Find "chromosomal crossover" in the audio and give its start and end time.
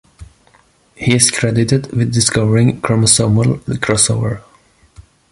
2.81-4.41